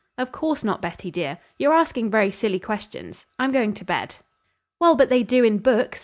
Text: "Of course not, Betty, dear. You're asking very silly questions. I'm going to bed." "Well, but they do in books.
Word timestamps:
"Of 0.17 0.31
course 0.31 0.63
not, 0.63 0.81
Betty, 0.81 1.11
dear. 1.11 1.37
You're 1.59 1.75
asking 1.75 2.09
very 2.09 2.31
silly 2.31 2.57
questions. 2.59 3.27
I'm 3.37 3.51
going 3.51 3.75
to 3.75 3.85
bed." 3.85 4.15
"Well, 4.79 4.95
but 4.95 5.09
they 5.09 5.21
do 5.21 5.43
in 5.43 5.59
books. 5.59 5.99